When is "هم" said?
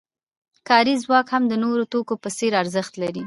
1.33-1.43